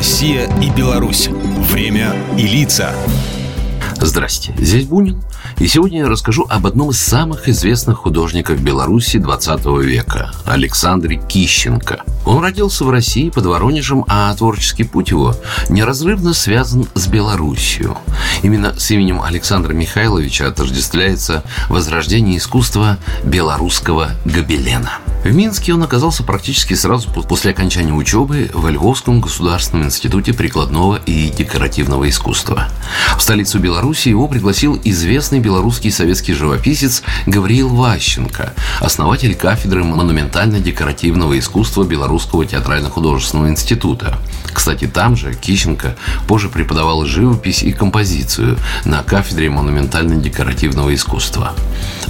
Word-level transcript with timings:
Россия 0.00 0.50
и 0.62 0.70
Беларусь. 0.70 1.28
Время 1.28 2.16
и 2.38 2.46
лица. 2.46 2.94
Здрасте, 4.00 4.54
здесь 4.56 4.86
Бунин. 4.86 5.22
И 5.58 5.66
сегодня 5.66 5.98
я 5.98 6.08
расскажу 6.08 6.46
об 6.48 6.66
одном 6.66 6.88
из 6.88 6.98
самых 6.98 7.50
известных 7.50 7.98
художников 7.98 8.62
Беларуси 8.62 9.18
20 9.18 9.66
века– 9.84 10.32
Александре 10.46 11.20
Кищенко. 11.28 12.02
Он 12.24 12.42
родился 12.42 12.86
в 12.86 12.90
России 12.90 13.28
под 13.28 13.44
Воронежем, 13.44 14.06
а 14.08 14.34
творческий 14.34 14.84
путь 14.84 15.10
его 15.10 15.36
неразрывно 15.68 16.32
связан 16.32 16.88
с 16.94 17.06
Белоруссией. 17.06 17.94
Именно 18.42 18.78
с 18.78 18.90
именем 18.90 19.20
Александра 19.20 19.74
Михайловича 19.74 20.46
отождествляется 20.46 21.44
возрождение 21.68 22.38
искусства 22.38 22.96
белорусского 23.22 24.12
гобелена– 24.24 24.92
в 25.22 25.34
Минске 25.34 25.74
он 25.74 25.82
оказался 25.82 26.22
практически 26.22 26.74
сразу 26.74 27.10
после 27.10 27.50
окончания 27.50 27.92
учебы 27.92 28.50
в 28.54 28.68
Львовском 28.68 29.20
государственном 29.20 29.86
институте 29.86 30.32
прикладного 30.32 30.96
и 30.96 31.28
декоративного 31.30 32.08
искусства. 32.08 32.68
В 33.18 33.20
столицу 33.20 33.58
Беларуси 33.58 34.08
его 34.08 34.28
пригласил 34.28 34.80
известный 34.82 35.40
белорусский 35.40 35.90
советский 35.90 36.32
живописец 36.32 37.02
Гавриил 37.26 37.68
Ващенко, 37.68 38.54
основатель 38.80 39.34
кафедры 39.34 39.84
монументально-декоративного 39.84 41.38
искусства 41.38 41.84
Белорусского 41.84 42.46
театрально-художественного 42.46 43.50
института. 43.50 44.18
Кстати, 44.60 44.86
там 44.86 45.16
же 45.16 45.32
Кищенко 45.32 45.96
позже 46.28 46.50
преподавал 46.50 47.06
живопись 47.06 47.62
и 47.62 47.72
композицию 47.72 48.58
на 48.84 49.02
кафедре 49.02 49.48
монументально-декоративного 49.48 50.94
искусства. 50.94 51.54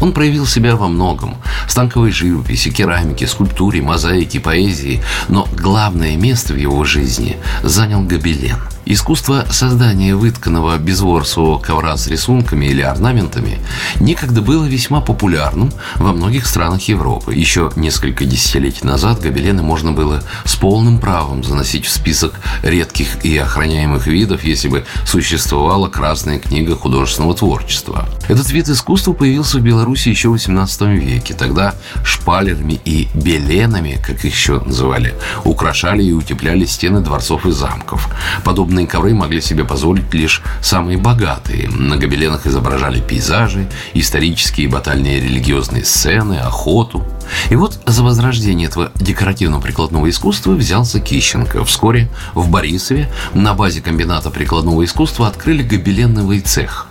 Он 0.00 0.12
проявил 0.12 0.46
себя 0.46 0.74
во 0.74 0.88
многом– 0.88 1.36
станковой 1.68 2.10
живописи, 2.10 2.70
керамике, 2.70 3.26
скульптуре, 3.26 3.82
мозаике, 3.82 4.40
поэзии, 4.40 5.02
но 5.28 5.46
главное 5.52 6.16
место 6.16 6.54
в 6.54 6.56
его 6.56 6.84
жизни 6.84 7.36
занял 7.62 8.00
гобелен– 8.00 8.56
Искусство 8.90 9.44
создания 9.50 10.16
вытканного 10.16 10.78
безворсового 10.78 11.58
ковра 11.58 11.94
с 11.98 12.06
рисунками 12.06 12.64
или 12.64 12.80
орнаментами 12.80 13.58
некогда 14.00 14.40
было 14.40 14.64
весьма 14.64 15.02
популярным 15.02 15.70
во 15.96 16.14
многих 16.14 16.46
странах 16.46 16.80
Европы. 16.88 17.34
Еще 17.34 17.70
несколько 17.76 18.24
десятилетий 18.24 18.86
назад 18.86 19.20
гобелены 19.20 19.62
можно 19.62 19.92
было 19.92 20.22
с 20.46 20.56
полным 20.56 21.00
правом 21.00 21.44
заносить 21.44 21.84
в 21.84 21.90
список 21.90 22.40
редких 22.62 23.22
и 23.26 23.36
охраняемых 23.36 24.06
видов, 24.06 24.42
если 24.42 24.68
бы 24.68 24.86
существовала 25.04 25.88
Красная 25.88 26.38
книга 26.38 26.74
художественного 26.74 27.34
творчества. 27.34 28.08
Этот 28.26 28.48
вид 28.48 28.70
искусства 28.70 29.12
появился 29.12 29.58
в 29.58 29.60
Беларуси 29.60 30.08
еще 30.08 30.30
в 30.30 30.34
XVIII 30.36 30.96
веке. 30.96 31.34
Тогда 31.34 31.74
шпалерами 32.04 32.80
и 32.86 33.08
беленами, 33.12 34.00
как 34.02 34.24
их 34.24 34.34
еще 34.34 34.60
называли, 34.60 35.14
украшали 35.44 36.02
и 36.02 36.12
утепляли 36.12 36.64
стены 36.64 37.00
дворцов 37.00 37.44
и 37.44 37.50
замков. 37.50 38.08
Подобно 38.44 38.77
Подобные 38.78 38.92
ковры 38.92 39.12
могли 39.12 39.40
себе 39.40 39.64
позволить 39.64 40.14
лишь 40.14 40.40
самые 40.62 40.98
богатые. 40.98 41.68
На 41.68 41.96
гобеленах 41.96 42.46
изображали 42.46 43.00
пейзажи, 43.00 43.68
исторические 43.92 44.68
батальные 44.68 45.18
религиозные 45.18 45.84
сцены, 45.84 46.34
охоту. 46.34 47.04
И 47.50 47.56
вот 47.56 47.80
за 47.86 48.04
возрождение 48.04 48.68
этого 48.68 48.92
декоративно-прикладного 48.94 50.08
искусства 50.08 50.52
взялся 50.52 51.00
Кищенко. 51.00 51.64
Вскоре 51.64 52.08
в 52.34 52.50
Борисове 52.50 53.12
на 53.34 53.52
базе 53.52 53.80
комбината 53.80 54.30
прикладного 54.30 54.84
искусства 54.84 55.26
открыли 55.26 55.64
гобеленный 55.64 56.38
цех. 56.38 56.86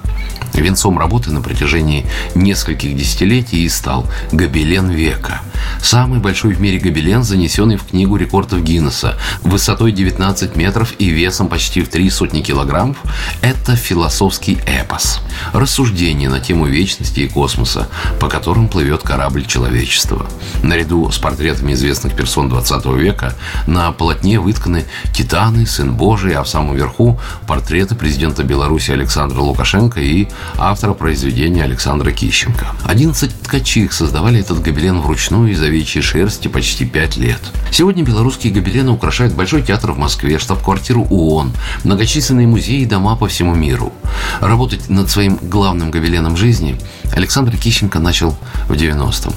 Венцом 0.53 0.99
работы 0.99 1.31
на 1.31 1.39
протяжении 1.39 2.05
нескольких 2.35 2.97
десятилетий 2.97 3.63
и 3.63 3.69
стал 3.69 4.07
«Гобелен 4.33 4.89
века», 4.89 5.41
Самый 5.81 6.19
большой 6.19 6.53
в 6.53 6.61
мире 6.61 6.79
гобелен, 6.79 7.23
занесенный 7.23 7.77
в 7.77 7.85
книгу 7.85 8.17
рекордов 8.17 8.61
Гиннесса, 8.63 9.17
высотой 9.41 9.91
19 9.91 10.55
метров 10.55 10.93
и 10.99 11.09
весом 11.09 11.47
почти 11.47 11.81
в 11.81 11.89
три 11.89 12.09
сотни 12.09 12.41
килограммов, 12.41 12.97
это 13.41 13.75
философский 13.75 14.57
эпос. 14.65 15.21
Рассуждение 15.53 16.29
на 16.29 16.39
тему 16.39 16.65
вечности 16.65 17.21
и 17.21 17.27
космоса, 17.27 17.87
по 18.19 18.27
которым 18.27 18.67
плывет 18.67 19.03
корабль 19.03 19.45
человечества. 19.45 20.27
Наряду 20.63 21.11
с 21.11 21.17
портретами 21.17 21.73
известных 21.73 22.15
персон 22.15 22.49
20 22.49 22.85
века 22.97 23.35
на 23.65 23.91
полотне 23.91 24.39
вытканы 24.39 24.85
Титаны, 25.13 25.65
Сын 25.65 25.93
Божий, 25.93 26.33
а 26.33 26.43
в 26.43 26.49
самом 26.49 26.75
верху 26.75 27.19
портреты 27.47 27.95
президента 27.95 28.43
Беларуси 28.43 28.91
Александра 28.91 29.39
Лукашенко 29.39 29.99
и 30.01 30.27
автора 30.57 30.93
произведения 30.93 31.63
Александра 31.63 32.11
Кищенко. 32.11 32.67
11 32.85 33.41
ткачих 33.43 33.93
создавали 33.93 34.39
этот 34.39 34.61
гобелен 34.61 34.99
вручную 35.01 35.51
из 35.51 35.61
овечьей 35.67 36.01
шерсти 36.01 36.47
почти 36.47 36.85
пять 36.85 37.17
лет. 37.17 37.39
Сегодня 37.71 38.03
белорусские 38.03 38.53
гобелены 38.53 38.91
украшают 38.91 39.33
Большой 39.33 39.61
театр 39.61 39.91
в 39.91 39.97
Москве, 39.97 40.39
штаб-квартиру 40.39 41.05
ООН, 41.09 41.53
многочисленные 41.83 42.47
музеи 42.47 42.81
и 42.81 42.85
дома 42.85 43.15
по 43.15 43.27
всему 43.27 43.53
миру. 43.55 43.93
Работать 44.39 44.89
над 44.89 45.09
своим 45.09 45.37
главным 45.41 45.91
гобеленом 45.91 46.35
жизни 46.37 46.79
Александр 47.13 47.55
Кищенко 47.57 47.99
начал 47.99 48.35
в 48.67 48.73
90-м. 48.73 49.33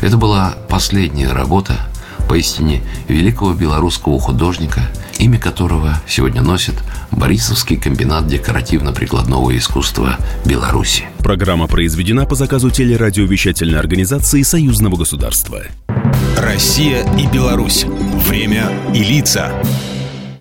Это 0.00 0.16
была 0.16 0.54
последняя 0.68 1.32
работа 1.32 1.74
поистине 2.28 2.82
великого 3.08 3.52
белорусского 3.52 4.18
художника, 4.18 4.80
имя 5.22 5.38
которого 5.38 6.00
сегодня 6.06 6.42
носит 6.42 6.74
Борисовский 7.12 7.76
комбинат 7.76 8.26
декоративно-прикладного 8.26 9.56
искусства 9.56 10.16
Беларуси. 10.44 11.04
Программа 11.18 11.68
произведена 11.68 12.26
по 12.26 12.34
заказу 12.34 12.70
телерадиовещательной 12.70 13.78
организации 13.78 14.42
Союзного 14.42 14.96
государства. 14.96 15.62
Россия 16.36 17.06
и 17.16 17.26
Беларусь. 17.28 17.84
Время 17.84 18.68
и 18.92 19.04
лица. 19.04 19.52